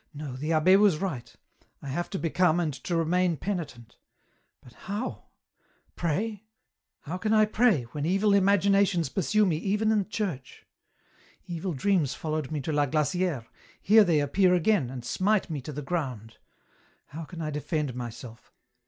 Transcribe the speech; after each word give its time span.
"No, 0.12 0.34
the 0.34 0.52
abbe 0.54 0.74
was 0.76 0.98
right; 0.98 1.32
I 1.82 1.86
have 1.90 2.10
to 2.10 2.18
become 2.18 2.58
and 2.58 2.74
to 2.82 2.96
remain 2.96 3.36
penitent. 3.36 3.96
But 4.60 4.72
how? 4.72 5.26
Pray? 5.94 6.42
How 7.02 7.16
can 7.16 7.32
I 7.32 7.44
pray, 7.44 7.84
when 7.92 8.04
evil 8.04 8.32
imagina 8.32 8.84
tions 8.88 9.08
pursue 9.08 9.46
me 9.46 9.56
even 9.58 9.92
in 9.92 10.08
church? 10.08 10.66
Evil 11.46 11.74
dreams 11.74 12.12
followed 12.12 12.50
me 12.50 12.60
to 12.62 12.72
La 12.72 12.86
Glacifere; 12.86 13.46
here 13.80 14.02
they 14.02 14.18
appear 14.18 14.52
again, 14.52 14.90
and 14.90 15.04
smite 15.04 15.48
me 15.48 15.60
to 15.60 15.70
the 15.72 15.80
ground. 15.80 16.38
How 17.10 17.22
can 17.24 17.40
I 17.40 17.50
defend 17.50 17.94
myself? 17.94 18.50